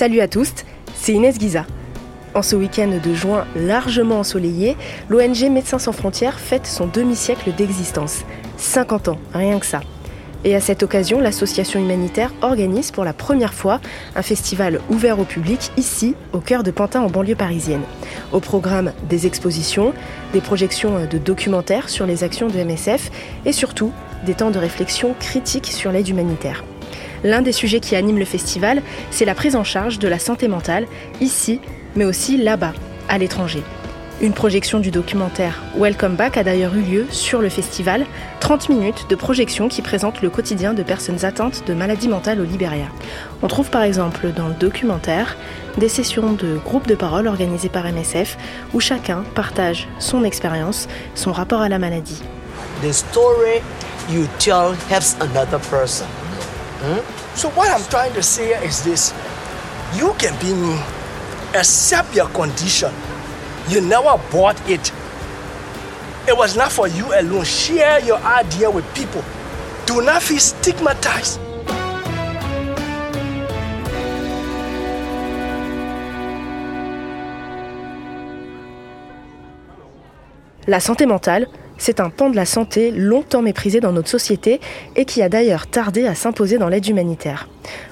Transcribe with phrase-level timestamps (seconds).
[0.00, 0.54] Salut à tous,
[0.94, 1.66] c'est Inès Guiza.
[2.34, 4.78] En ce week-end de juin largement ensoleillé,
[5.10, 8.24] l'ONG Médecins sans frontières fête son demi-siècle d'existence.
[8.56, 9.82] 50 ans, rien que ça.
[10.42, 13.78] Et à cette occasion, l'association humanitaire organise pour la première fois
[14.16, 17.82] un festival ouvert au public ici, au cœur de Pantin en banlieue parisienne.
[18.32, 19.92] Au programme des expositions,
[20.32, 23.10] des projections de documentaires sur les actions de MSF
[23.44, 23.92] et surtout
[24.24, 26.64] des temps de réflexion critique sur l'aide humanitaire.
[27.24, 30.48] L'un des sujets qui anime le festival, c'est la prise en charge de la santé
[30.48, 30.86] mentale,
[31.20, 31.60] ici,
[31.96, 32.72] mais aussi là-bas,
[33.08, 33.62] à l'étranger.
[34.22, 38.04] Une projection du documentaire Welcome Back a d'ailleurs eu lieu sur le festival,
[38.40, 42.44] 30 minutes de projection qui présente le quotidien de personnes atteintes de maladies mentales au
[42.44, 42.84] Libéria.
[43.42, 45.38] On trouve par exemple dans le documentaire
[45.78, 48.36] des sessions de groupes de parole organisées par MSF
[48.74, 52.22] où chacun partage son expérience, son rapport à la maladie.
[52.82, 53.62] The story
[54.10, 56.06] you tell helps another person.
[56.82, 57.36] Hmm?
[57.36, 59.12] So what I'm trying to say is this.
[59.94, 60.80] You can be me.
[61.54, 62.92] Accept your condition.
[63.68, 64.92] You never bought it.
[66.26, 67.44] It was not for you alone.
[67.44, 69.22] Share your idea with people.
[69.84, 71.40] Do not feel stigmatized.
[80.66, 81.48] La santé mentale,
[81.80, 84.60] c'est un pan de la santé longtemps méprisé dans notre société
[84.96, 87.48] et qui a d'ailleurs tardé à s'imposer dans l'aide humanitaire.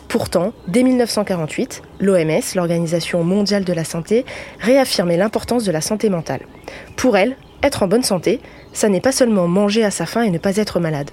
[0.08, 4.26] Pourtant, dès 1948, l'OMS, l'Organisation mondiale de la santé,
[4.60, 6.42] réaffirmait l'importance de la santé mentale.
[6.96, 8.40] Pour elle, être en bonne santé,
[8.74, 11.10] ça n'est pas seulement manger à sa faim et ne pas être malade.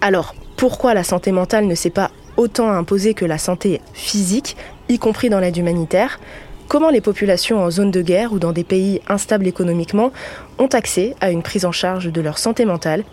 [0.00, 4.56] Alors, pourquoi la santé mentale ne s'est pas autant imposée que la santé physique,
[4.88, 6.18] y compris dans l'aide humanitaire?
[6.68, 10.10] Comment les populations en zone de guerre ou dans des pays instables économiquement
[10.58, 13.04] ont accès à une prise en charge de leur santé mentale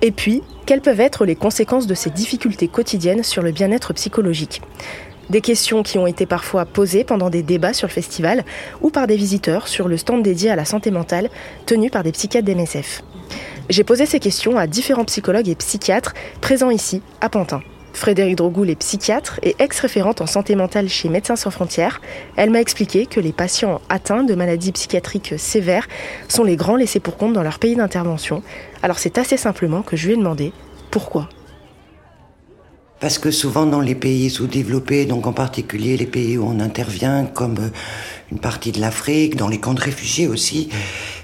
[0.00, 4.62] Et puis, quelles peuvent être les conséquences de ces difficultés quotidiennes sur le bien-être psychologique
[5.30, 8.44] des questions qui ont été parfois posées pendant des débats sur le festival
[8.82, 11.30] ou par des visiteurs sur le stand dédié à la santé mentale
[11.64, 13.02] tenu par des psychiatres d'MSF.
[13.70, 17.62] J'ai posé ces questions à différents psychologues et psychiatres présents ici, à Pantin.
[17.92, 22.00] Frédéric Drogoul est psychiatre et ex-référente en santé mentale chez Médecins sans frontières.
[22.36, 25.88] Elle m'a expliqué que les patients atteints de maladies psychiatriques sévères
[26.28, 28.42] sont les grands laissés pour compte dans leur pays d'intervention.
[28.82, 30.52] Alors c'est assez simplement que je lui ai demandé
[30.90, 31.28] pourquoi.
[33.02, 37.24] Parce que souvent dans les pays sous-développés, donc en particulier les pays où on intervient,
[37.24, 37.68] comme euh,
[38.30, 40.68] une partie de l'Afrique, dans les camps de réfugiés aussi,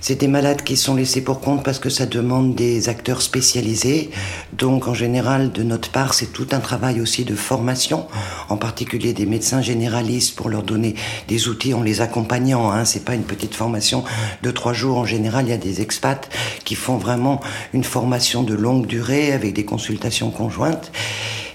[0.01, 4.11] c'est des malades qui sont laissés pour compte parce que ça demande des acteurs spécialisés.
[4.55, 8.09] Donc en général, de notre part, c'est tout un travail aussi de formation,
[8.49, 10.97] en particulier des médecins généralistes pour leur donner
[11.29, 12.73] des outils en les accompagnant.
[12.73, 12.87] Hein.
[12.87, 14.03] C'est pas une petite formation
[14.43, 14.99] de trois jours.
[14.99, 16.29] En général, il y a des expats
[16.65, 17.41] qui font vraiment
[17.73, 20.91] une formation de longue durée avec des consultations conjointes.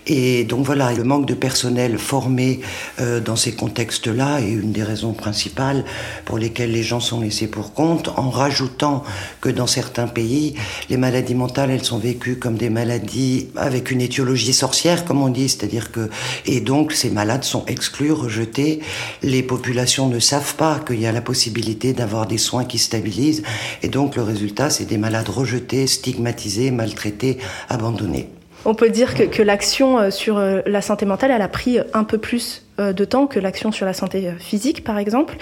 [0.08, 2.60] Et donc voilà, le manque de personnel formé
[3.00, 5.86] euh, dans ces contextes-là est une des raisons principales
[6.26, 9.04] pour lesquelles les gens sont laissés pour compte, en rajoutant
[9.42, 10.56] que dans certains pays,
[10.90, 15.30] les maladies mentales, elles sont vécues comme des maladies avec une étiologie sorcière, comme on
[15.30, 16.10] dit, c'est-à-dire que...
[16.46, 18.82] Et donc ces malades sont exclus, rejetés.
[19.22, 23.44] Les populations ne savent pas qu'il y a la possibilité d'avoir des soins qui stabilisent.
[23.82, 27.38] Et donc le résultat, c'est des malades rejetés, stigmatisés, maltraités,
[27.70, 28.30] abandonnés.
[28.66, 32.18] On peut dire que, l'action euh, sur euh, la santé mentale, a pris un peu
[32.18, 35.36] plus euh, de temps que l'action sur la santé physique, par exemple,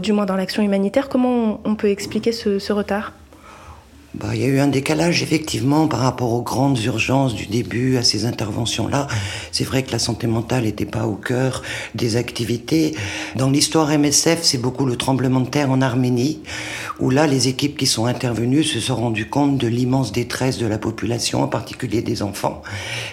[0.00, 1.08] du moins dans l'action humanitaire.
[1.08, 3.12] Comment on peut expliquer ce retard?
[4.14, 7.96] Bah, il y a eu un décalage effectivement par rapport aux grandes urgences du début,
[7.96, 9.06] à ces interventions-là.
[9.52, 11.62] C'est vrai que la santé mentale n'était pas au cœur
[11.94, 12.94] des activités.
[13.36, 16.40] Dans l'histoire MSF, c'est beaucoup le tremblement de terre en Arménie,
[17.00, 20.66] où là, les équipes qui sont intervenues se sont rendues compte de l'immense détresse de
[20.66, 22.62] la population, en particulier des enfants.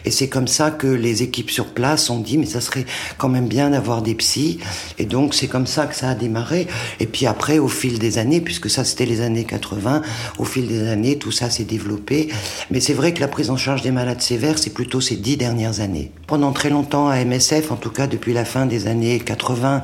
[0.03, 2.85] Et c'est comme ça que les équipes sur place ont dit, mais ça serait
[3.17, 4.59] quand même bien d'avoir des psys.
[4.97, 6.67] Et donc, c'est comme ça que ça a démarré.
[6.99, 10.01] Et puis après, au fil des années, puisque ça c'était les années 80,
[10.37, 10.88] au fil des années,
[11.19, 12.29] tout ça s'est développé.
[12.71, 15.37] Mais c'est vrai que la prise en charge des malades sévères, c'est plutôt ces dix
[15.37, 16.11] dernières années.
[16.27, 19.81] Pendant très longtemps à MSF, en tout cas depuis la fin des années 80,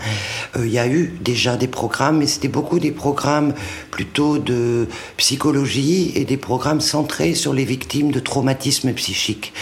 [0.58, 3.54] euh, il y a eu déjà des programmes, mais c'était beaucoup des programmes
[3.92, 4.88] plutôt de
[5.18, 9.54] psychologie et des programmes centrés sur les victimes de traumatismes psychiques.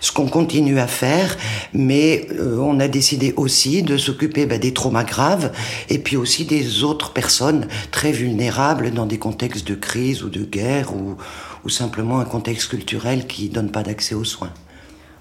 [0.00, 1.36] Ce qu'on continue à faire,
[1.74, 5.52] mais euh, on a décidé aussi de s'occuper bah, des traumas graves
[5.88, 10.44] et puis aussi des autres personnes très vulnérables dans des contextes de crise ou de
[10.44, 11.16] guerre ou,
[11.64, 14.52] ou simplement un contexte culturel qui donne pas d'accès aux soins.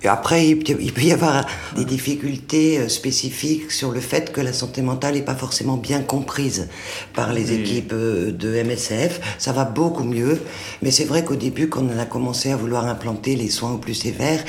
[0.05, 0.63] après, il
[0.93, 1.45] peut y avoir
[1.75, 6.01] des difficultés euh, spécifiques sur le fait que la santé mentale n'est pas forcément bien
[6.01, 6.69] comprise
[7.13, 9.19] par les équipes euh, de MSF.
[9.37, 10.41] Ça va beaucoup mieux,
[10.81, 13.77] mais c'est vrai qu'au début, quand on a commencé à vouloir implanter les soins au
[13.77, 14.43] plus sévères,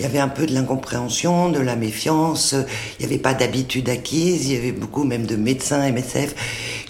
[0.00, 2.56] il y avait un peu de l'incompréhension, de la méfiance,
[2.98, 6.34] il n'y avait pas d'habitude acquise, il y avait beaucoup même de médecins MSF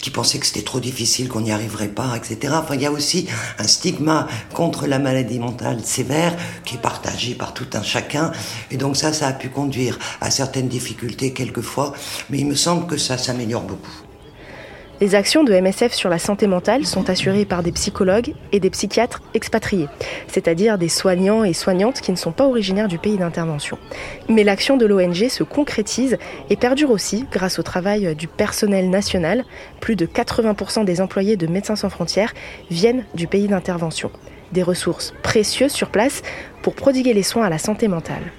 [0.07, 2.53] qui pensaient que c'était trop difficile, qu'on n'y arriverait pas, etc.
[2.55, 3.27] Enfin, il y a aussi
[3.59, 6.33] un stigma contre la maladie mentale sévère
[6.63, 8.31] qui est partagé par tout un chacun.
[8.71, 11.91] Et donc ça, ça a pu conduire à certaines difficultés quelquefois,
[12.29, 14.06] mais il me semble que ça s'améliore beaucoup.
[14.99, 18.71] Les actions de MSF sur la santé mentale sont assurées par des psychologues et des
[18.71, 19.89] psychiatres expatriés,
[20.27, 23.77] c'est-à-dire des soignants et soignantes qui ne sont pas originaires du pays d'intervention.
[24.27, 26.17] Mais l'action de l'ONG se concrétise
[26.49, 29.45] et perdure aussi grâce au travail du personnel national.
[29.81, 32.33] Plus de 80% des employés de Médecins sans frontières
[32.71, 34.09] viennent du pays d'intervention.
[34.51, 36.23] Des ressources précieuses sur place
[36.63, 38.31] pour prodiguer les soins à la santé mentale.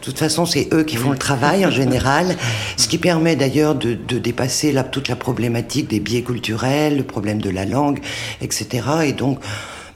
[0.00, 2.36] De toute façon, c'est eux qui font le travail en général,
[2.76, 7.50] ce qui permet d'ailleurs de, dépasser toute la problématique des biais culturels, le problème de
[7.50, 8.00] la langue,
[8.40, 8.84] etc.
[9.04, 9.40] Et donc,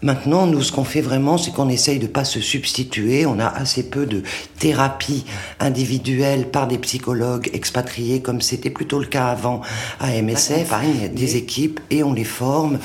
[0.02, 3.26] Maintenant, nous, ce qu'on fait vraiment, c'est qu'on essaye de pas se substituer.
[3.26, 4.22] On a assez peu de
[4.58, 5.26] thérapie
[5.58, 9.60] individuelle par des psychologues expatriés, comme c'était plutôt le cas avant
[10.00, 10.72] à MSF.
[10.84, 12.78] Il y a des équipes et on les forme.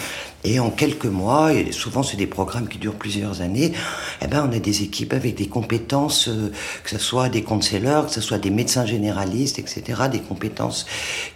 [0.45, 3.73] Et en quelques mois, et souvent c'est des programmes qui durent plusieurs années,
[4.21, 6.51] eh ben on a des équipes avec des compétences, euh,
[6.83, 10.85] que ce soit des conseillers, que ce soit des médecins généralistes, etc., des compétences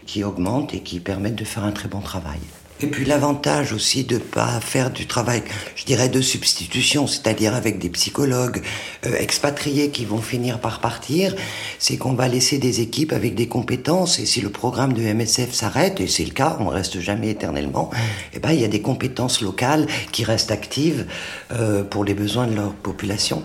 [0.05, 2.39] qui augmentent et qui permettent de faire un très bon travail.
[2.81, 5.43] Et puis l'avantage aussi de pas faire du travail,
[5.75, 8.61] je dirais, de substitution, c'est-à-dire avec des psychologues
[9.05, 11.35] euh, expatriés qui vont finir par partir,
[11.77, 14.19] c'est qu'on va laisser des équipes avec des compétences.
[14.19, 17.89] Et si le programme de MSF s'arrête, et c'est le cas, on reste jamais éternellement,
[18.33, 21.05] eh ben il y a des compétences locales qui restent actives
[21.51, 23.43] euh, pour les besoins de leur population.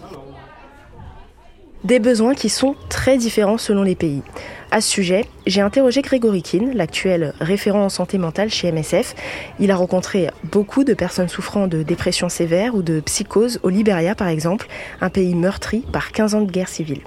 [1.84, 4.22] Des besoins qui sont très différents selon les pays.
[4.70, 9.14] À ce sujet, j'ai interrogé Grégory Kin, l'actuel référent en santé mentale chez MSF.
[9.60, 14.14] Il a rencontré beaucoup de personnes souffrant de dépression sévère ou de psychose au Liberia
[14.14, 14.66] par exemple,
[15.02, 17.02] un pays meurtri par 15 ans de guerre civile.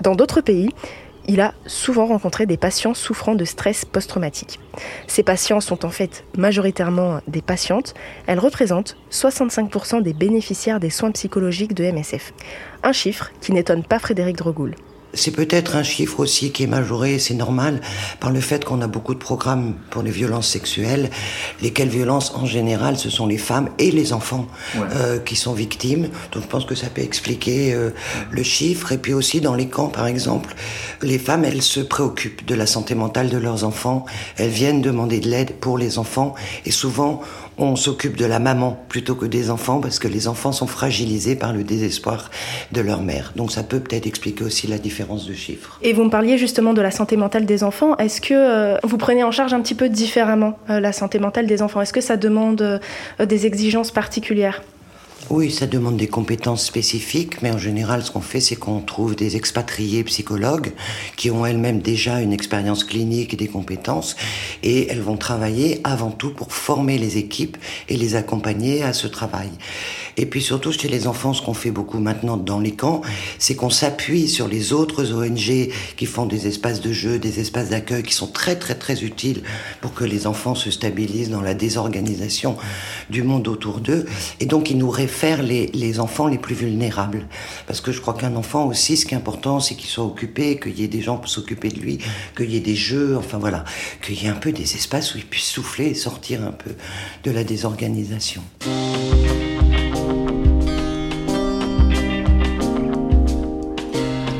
[0.00, 0.70] Dans d'autres pays,
[1.28, 4.58] il a souvent rencontré des patients souffrant de stress post-traumatique.
[5.06, 7.94] Ces patients sont en fait majoritairement des patientes.
[8.26, 12.32] Elles représentent 65% des bénéficiaires des soins psychologiques de MSF.
[12.82, 14.74] Un chiffre qui n'étonne pas Frédéric Drogoul.
[15.14, 17.80] C'est peut-être un chiffre aussi qui est majoré, c'est normal,
[18.20, 21.10] par le fait qu'on a beaucoup de programmes pour les violences sexuelles,
[21.60, 26.08] lesquelles violences en général, ce sont les femmes et les enfants euh, qui sont victimes.
[26.32, 27.90] Donc je pense que ça peut expliquer euh,
[28.30, 28.92] le chiffre.
[28.92, 30.54] Et puis aussi dans les camps, par exemple,
[31.02, 34.06] les femmes, elles se préoccupent de la santé mentale de leurs enfants.
[34.36, 36.34] Elles viennent demander de l'aide pour les enfants.
[36.64, 37.20] Et souvent,
[37.66, 41.36] on s'occupe de la maman plutôt que des enfants parce que les enfants sont fragilisés
[41.36, 42.30] par le désespoir
[42.72, 43.32] de leur mère.
[43.36, 45.78] Donc ça peut peut-être expliquer aussi la différence de chiffres.
[45.82, 47.96] Et vous me parliez justement de la santé mentale des enfants.
[47.96, 51.46] Est-ce que euh, vous prenez en charge un petit peu différemment euh, la santé mentale
[51.46, 51.80] des enfants?
[51.80, 54.62] Est-ce que ça demande euh, des exigences particulières?
[55.32, 59.16] Oui, ça demande des compétences spécifiques, mais en général, ce qu'on fait, c'est qu'on trouve
[59.16, 60.72] des expatriés psychologues
[61.16, 64.14] qui ont elles-mêmes déjà une expérience clinique et des compétences,
[64.62, 67.56] et elles vont travailler avant tout pour former les équipes
[67.88, 69.48] et les accompagner à ce travail.
[70.18, 73.00] Et puis surtout chez les enfants, ce qu'on fait beaucoup maintenant dans les camps,
[73.38, 77.70] c'est qu'on s'appuie sur les autres ONG qui font des espaces de jeu, des espaces
[77.70, 79.44] d'accueil qui sont très très très utiles
[79.80, 82.58] pour que les enfants se stabilisent dans la désorganisation
[83.08, 84.04] du monde autour d'eux.
[84.38, 87.26] Et donc ils nous réfèrent les, les enfants les plus vulnérables.
[87.66, 90.58] Parce que je crois qu'un enfant aussi, ce qui est important, c'est qu'il soit occupé,
[90.58, 91.98] qu'il y ait des gens pour s'occuper de lui,
[92.36, 93.64] qu'il y ait des jeux, enfin voilà,
[94.02, 96.70] qu'il y ait un peu des espaces où il puisse souffler et sortir un peu
[97.24, 98.42] de la désorganisation.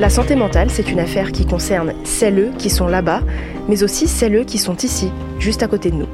[0.00, 3.22] La santé mentale, c'est une affaire qui concerne celles qui sont là-bas,
[3.68, 6.08] mais aussi celles qui sont ici, juste à côté de nous.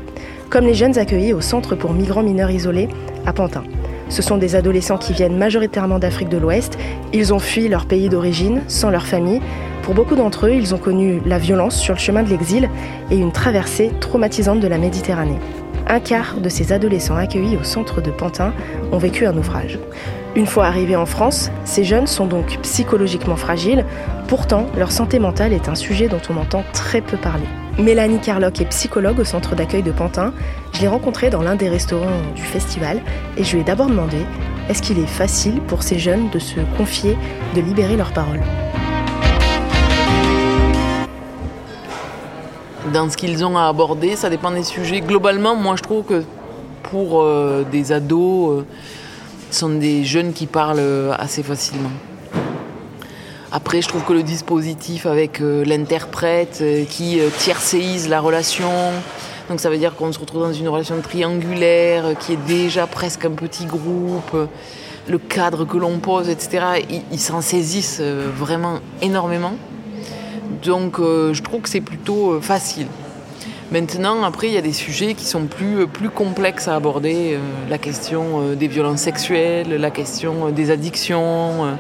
[0.51, 2.89] Comme les jeunes accueillis au Centre pour migrants mineurs isolés
[3.25, 3.65] à Pantin.
[4.09, 6.79] Ce sont des adolescents qui viennent majoritairement d'Afrique de l'Ouest.
[7.13, 9.41] Ils ont fui leur pays d'origine, sans leur famille.
[9.83, 12.69] Pour beaucoup d'entre eux, ils ont connu la violence sur le chemin de l'exil
[13.11, 15.39] et une traversée traumatisante de la Méditerranée.
[15.87, 18.53] Un quart de ces adolescents accueillis au centre de Pantin
[18.93, 19.79] ont vécu un naufrage.
[20.37, 23.85] Une fois arrivés en France, ces jeunes sont donc psychologiquement fragiles,
[24.29, 27.47] pourtant leur santé mentale est un sujet dont on entend très peu parler.
[27.79, 30.33] Mélanie Carlock est psychologue au centre d'accueil de Pantin.
[30.73, 33.01] Je l'ai rencontrée dans l'un des restaurants du festival
[33.37, 34.19] et je lui ai d'abord demandé
[34.69, 37.17] est-ce qu'il est facile pour ces jeunes de se confier,
[37.57, 38.43] de libérer leurs paroles?
[42.93, 45.01] Dans ce qu'ils ont à aborder, ça dépend des sujets.
[45.01, 46.23] Globalement, moi je trouve que
[46.83, 48.67] pour euh, des ados, euh,
[49.51, 51.91] sont des jeunes qui parlent euh, assez facilement.
[53.51, 58.71] Après, je trouve que le dispositif avec l'interprète qui tiercéise la relation,
[59.49, 63.25] donc ça veut dire qu'on se retrouve dans une relation triangulaire qui est déjà presque
[63.25, 64.37] un petit groupe
[65.09, 69.55] le cadre que l'on pose, etc., ils, s'en saisissent euh, vraiment énormément.
[70.63, 72.87] Donc euh, je trouve que c'est plutôt euh, facile.
[73.71, 77.39] Maintenant, après, il y a des sujets qui sont plus, plus complexes à aborder.
[77.69, 81.79] la question des violences sexuelles, la question des addictions,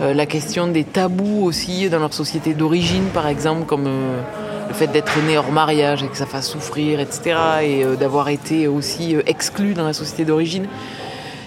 [0.00, 5.18] la question des tabous aussi dans leur société d'origine, par exemple, comme le fait d'être
[5.26, 7.36] né hors mariage et que ça fasse souffrir, etc.
[7.62, 10.66] Et d'avoir été aussi exclu dans la société d'origine.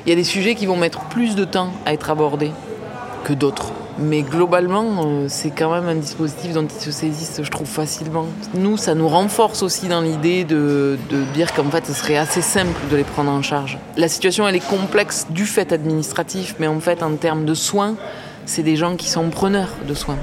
[0.05, 2.51] Il y a des sujets qui vont mettre plus de temps à être abordés
[3.23, 3.71] que d'autres.
[4.01, 8.25] Mais globalement, euh, c'est quand même un dispositif dont ils se saisissent, je trouve, facilement.
[8.55, 10.97] Nous, ça nous renforce aussi dans l'idée de,
[11.33, 13.77] dire qu'en fait, ce serait assez simple de les prendre en charge.
[13.97, 17.95] La situation, elle est complexe du fait administratif, mais en fait, en termes de soins,
[18.45, 20.17] c'est des gens qui sont preneurs de soins.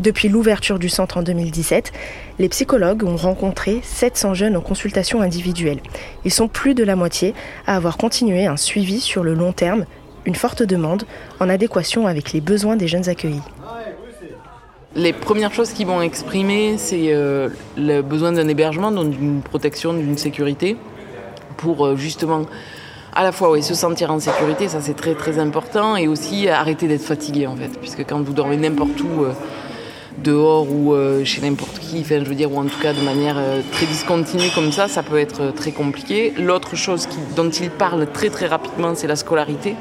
[0.00, 1.92] Depuis l'ouverture du centre en 2017,
[2.38, 5.80] les psychologues ont rencontré 700 jeunes en consultation individuelle.
[6.24, 7.34] Ils sont plus de la moitié
[7.66, 9.84] à avoir continué un suivi sur le long terme,
[10.26, 11.04] une forte demande
[11.40, 13.42] en adéquation avec les besoins des jeunes accueillis.
[14.96, 20.18] Les premières choses qu'ils vont exprimer, c'est euh, le besoin d'un hébergement, d'une protection, d'une
[20.18, 20.76] sécurité,
[21.56, 22.46] pour euh, justement
[23.14, 26.88] à la fois se sentir en sécurité, ça c'est très très important, et aussi arrêter
[26.88, 29.32] d'être fatigué en fait, puisque quand vous dormez n'importe où, euh,
[30.18, 33.36] dehors ou chez n'importe qui, enfin, je veux dire, ou en tout cas de manière
[33.72, 36.34] très discontinue comme ça, ça peut être très compliqué.
[36.36, 39.76] L'autre chose dont ils parlent très très rapidement, c'est la scolarité.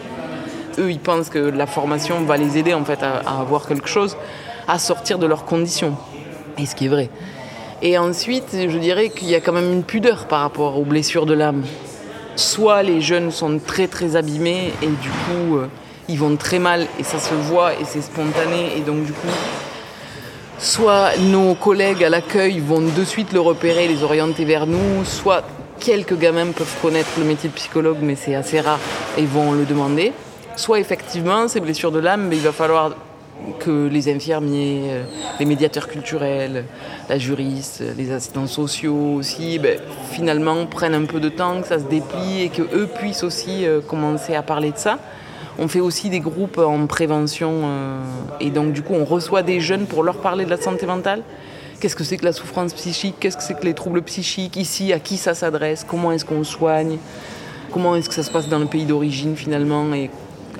[0.78, 4.18] Eux, ils pensent que la formation va les aider en fait à, avoir quelque chose,
[4.68, 5.96] à sortir de leurs conditions.
[6.58, 7.10] Et ce qui est vrai.
[7.82, 11.26] Et ensuite, je dirais qu'il y a quand même une pudeur par rapport aux blessures
[11.26, 11.64] de l'âme.
[12.36, 15.60] Soit les jeunes sont très très abîmés et du coup
[16.08, 19.28] ils vont très mal et ça se voit et c'est spontané et donc du coup
[20.60, 25.44] soit nos collègues à l'accueil vont de suite le repérer, les orienter vers nous, soit
[25.80, 28.80] quelques gamins peuvent connaître le métier de psychologue, mais c'est assez rare,
[29.18, 30.12] et vont le demander.
[30.60, 32.92] Soit effectivement, ces blessures de l'âme, mais il va falloir
[33.60, 35.04] que les infirmiers, euh,
[35.40, 36.66] les médiateurs culturels,
[37.08, 39.80] la juriste, les assistants sociaux aussi, ben,
[40.12, 43.80] finalement prennent un peu de temps, que ça se déplie et qu'eux puissent aussi euh,
[43.80, 45.00] commencer à parler de ça.
[45.60, 48.02] On fait aussi des groupes en prévention euh,
[48.42, 51.22] et donc du coup on reçoit des jeunes pour leur parler de la santé mentale.
[51.80, 53.16] Qu'est-ce que c'est que la souffrance psychique?
[53.22, 54.58] Qu'est-ce que c'est que les troubles psychiques?
[54.58, 55.86] Ici, à qui ça s'adresse?
[55.88, 56.98] Comment est-ce qu'on soigne?
[57.72, 59.86] Comment est-ce que ça se passe dans le pays d'origine finalement?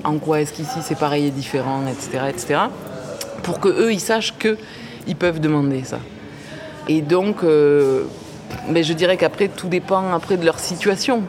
[0.04, 2.60] En quoi est-ce qu'ici c'est pareil et différent, etc., etc.
[3.42, 4.56] Pour que eux ils sachent que
[5.06, 5.98] ils peuvent demander ça.
[6.88, 8.04] Et donc, mais euh,
[8.68, 11.22] ben, je dirais qu'après tout dépend après de leur situation.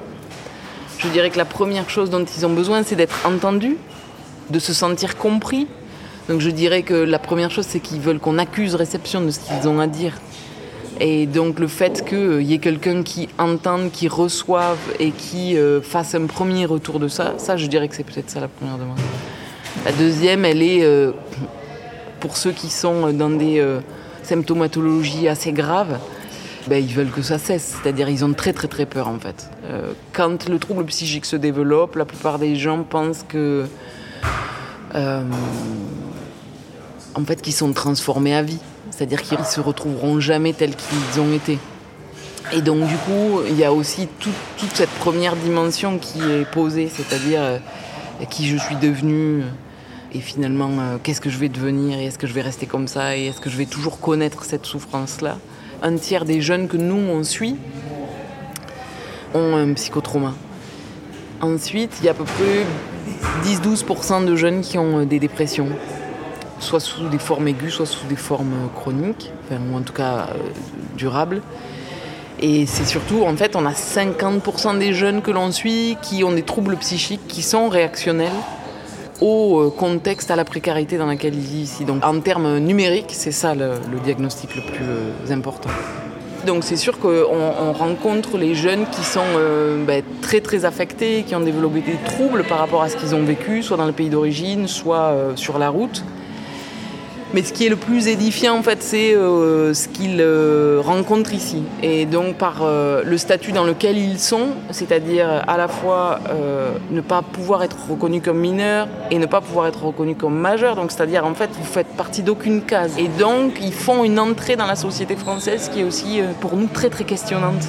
[0.98, 3.78] Je dirais que la première chose dont ils ont besoin, c'est d'être entendus,
[4.50, 5.68] de se sentir compris.
[6.30, 9.40] Donc je dirais que la première chose, c'est qu'ils veulent qu'on accuse réception de ce
[9.40, 10.14] qu'ils ont à dire.
[11.04, 15.82] Et donc le fait qu'il y ait quelqu'un qui entende, qui reçoive et qui euh,
[15.82, 18.78] fasse un premier retour de ça, ça je dirais que c'est peut-être ça la première
[18.78, 19.00] demande.
[19.84, 21.12] La deuxième, elle est euh,
[22.20, 23.80] pour ceux qui sont dans des euh,
[24.22, 25.98] symptomatologies assez graves,
[26.68, 27.80] ben, ils veulent que ça cesse.
[27.82, 29.50] C'est-à-dire ils ont très très très peur en fait.
[29.66, 33.66] Euh, quand le trouble psychique se développe, la plupart des gens pensent que
[34.94, 35.24] euh,
[37.16, 38.60] en fait qu'ils sont transformés à vie.
[38.92, 41.58] C'est-à-dire qu'ils se retrouveront jamais tels qu'ils ont été.
[42.54, 46.92] Et donc du coup, il y a aussi toute cette première dimension qui est posée,
[46.94, 47.58] c'est-à-dire euh,
[48.30, 49.44] qui je suis devenue
[50.14, 50.70] et finalement
[51.02, 53.40] qu'est-ce que je vais devenir et est-ce que je vais rester comme ça et est-ce
[53.40, 55.38] que je vais toujours connaître cette souffrance-là?
[55.82, 57.56] Un tiers des jeunes que nous, on suit,
[59.34, 60.34] ont un psychotrauma.
[61.42, 62.66] Ensuite, il y a à peu près
[63.44, 65.70] 10-12% de jeunes qui ont euh, des dépressions,
[66.62, 70.30] soit sous des formes aiguës, soit sous des formes euh, chroniques, ou en tout cas
[70.30, 70.38] euh,
[70.96, 71.42] durables.
[72.40, 76.32] Et c'est surtout, en fait, on a 50% des jeunes que l'on suit qui ont
[76.32, 78.32] des troubles psychiques, qui sont réactionnels
[79.20, 81.86] au euh, contexte, à la précarité dans laquelle il vit ici.
[81.86, 85.70] Donc en termes numériques, c'est ça le, diagnostic le plus important.
[86.48, 89.22] Donc c'est sûr qu'on rencontre les jeunes qui sont
[89.86, 93.24] ben, très très affectés, qui ont développé des troubles par rapport à ce qu'ils ont
[93.24, 96.04] vécu, soit dans le pays d'origine, soit sur la route.
[97.34, 101.34] Mais ce qui est le plus édifiant, en fait, c'est euh, ce qu'ils euh, rencontrent
[101.34, 101.64] ici.
[101.82, 106.20] Et donc, par euh, le statut dans lequel ils sont, c'est-à-dire à la fois
[106.92, 110.76] ne pas pouvoir être reconnu comme mineur et ne pas pouvoir être reconnu comme majeur.
[110.76, 112.98] Donc, c'est-à-dire, en fait, vous faites partie d'aucune case.
[112.98, 116.68] Et donc, ils font une entrée dans la société française qui est aussi, pour nous,
[116.68, 117.66] très, très questionnante.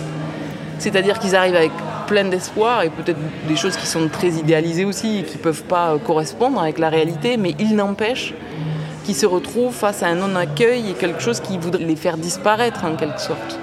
[0.78, 1.70] C'est-à-dire qu'ils arrivent avec
[2.08, 5.62] plein d'espoir et peut-être des choses qui sont très idéalisées aussi et qui ne peuvent
[5.62, 8.34] pas correspondre avec la réalité, mais il n'empêche
[9.02, 12.84] qu'ils se retrouvent face à un non-accueil et quelque chose qui voudrait les faire disparaître
[12.84, 13.58] en quelque sorte.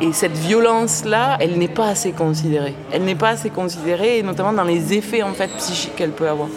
[0.00, 2.74] Et cette violence-là, elle n'est pas assez considérée.
[2.92, 6.48] Elle n'est pas assez considérée, notamment dans les effets en fait psychiques qu'elle peut avoir.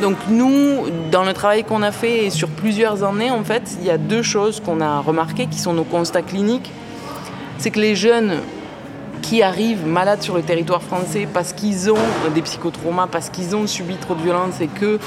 [0.00, 3.86] Donc nous, dans le travail qu'on a fait et sur plusieurs années, en fait, il
[3.86, 6.70] y a deux choses qu'on a remarquées qui sont nos constats cliniques.
[7.58, 8.38] C'est que les jeunes
[9.30, 13.64] qui arrivent malades sur le territoire français parce qu'ils ont des psychotraumas, parce qu'ils ont
[13.68, 14.98] subi trop de violence et que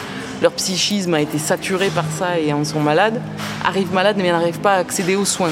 [0.42, 3.20] leur psychisme a été saturé par ça et en sont malades,
[3.65, 5.51] arrivent malades mais n'arrivent pas à accéder aux soins.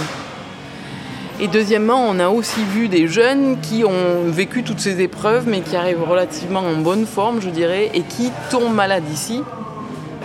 [1.41, 5.59] Et deuxièmement, on a aussi vu des jeunes qui ont vécu toutes ces épreuves, mais
[5.59, 9.43] qui arrivent relativement en bonne forme, je dirais, et qui tombent malades ici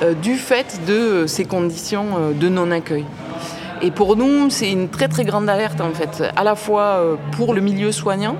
[0.05, 3.07] euh, du fait de ces conditions euh, de non-accueil.
[3.83, 7.16] Et pour nous, c'est une très très grande alerte en fait, à la fois euh,
[7.33, 8.37] pour le milieu soignant,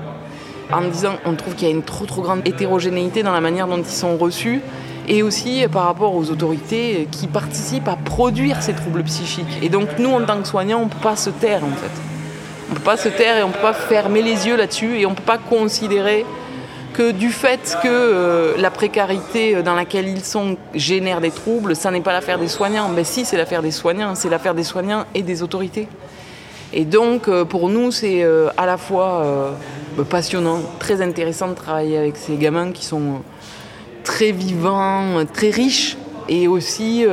[0.71, 3.67] en disant on trouve qu'il y a une trop trop grande hétérogénéité dans la manière
[3.67, 4.61] dont ils sont reçus,
[5.07, 9.59] et aussi par rapport aux autorités qui participent à produire ces troubles psychiques.
[9.61, 11.91] Et donc nous, en tant que soignants, on ne peut pas se taire en fait.
[12.69, 14.99] On ne peut pas se taire et on ne peut pas fermer les yeux là-dessus
[14.99, 16.25] et on ne peut pas considérer
[16.97, 21.91] que du fait que euh, la précarité dans laquelle ils sont génère des troubles, ça
[21.91, 22.89] n'est pas l'affaire des soignants.
[22.89, 25.87] Mais si, c'est l'affaire des soignants, c'est l'affaire des soignants et des autorités.
[26.73, 29.53] Et donc, euh, pour nous, c'est euh, à la fois
[30.09, 33.21] passionnant, très intéressant de travailler avec ces gamins qui sont
[34.03, 35.97] très vivants, très riches,
[36.29, 37.05] et aussi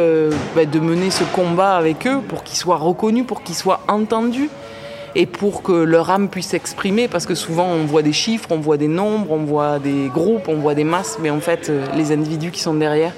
[0.57, 4.49] bah, de mener ce combat avec eux pour qu'ils soient reconnus, pour qu'ils soient entendus
[5.17, 8.59] et pour que leur âme puisse s'exprimer, parce que souvent on voit des chiffres, on
[8.59, 11.85] voit des nombres, on voit des groupes, on voit des masses, mais en fait euh,
[11.95, 13.13] les individus qui sont derrière,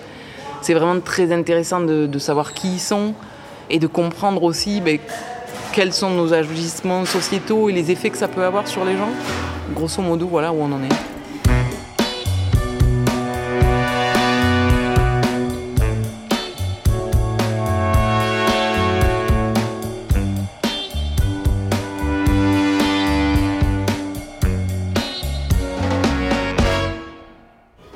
[0.61, 3.15] c'est vraiment très intéressant de, savoir qui ils sont
[3.71, 4.99] et de comprendre aussi ben,
[5.73, 9.11] quels sont nos agissements sociétaux et les effets que ça peut avoir sur les gens.
[9.75, 11.16] Grosso modo, voilà où on en est.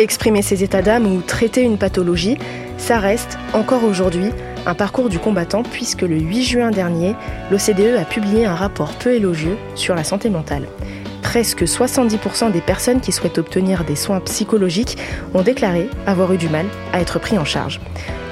[0.00, 2.38] Exprimer ses états d'âme ou traiter une pathologie,
[2.78, 4.30] ça reste, encore aujourd'hui,
[4.64, 7.14] un parcours du combattant puisque le 8 juin dernier,
[7.50, 10.68] l'OCDE a publié un rapport peu élogieux sur la santé mentale.
[11.20, 14.96] Presque 70% des personnes qui souhaitent obtenir des soins psychologiques
[15.34, 17.78] ont déclaré avoir eu du mal à être pris en charge.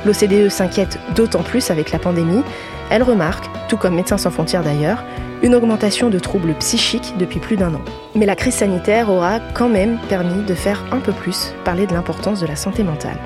[0.07, 2.45] L'OCDE s'inquiète d'autant plus avec la pandémie.
[2.90, 5.05] Elle remarque, tout comme Médecins sans frontières d'ailleurs,
[5.42, 7.81] une augmentation de troubles psychiques depuis plus d'un an.
[8.14, 11.92] Mais la crise sanitaire aura quand même permis de faire un peu plus parler de
[11.92, 13.18] l'importance de la santé mentale.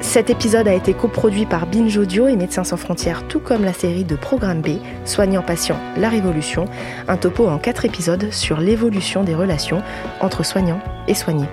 [0.00, 3.72] Cet épisode a été coproduit par Binge Audio et Médecins sans frontières, tout comme la
[3.72, 6.66] série de Programme B, Soignants patients, la révolution,
[7.08, 9.82] un topo en quatre épisodes sur l'évolution des relations
[10.20, 11.48] entre soignants et soignés.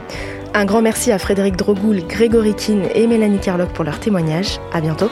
[0.53, 4.59] Un grand merci à Frédéric Drogoul, Grégory Keane et Mélanie Carlock pour leur témoignage.
[4.73, 5.09] À bientôt.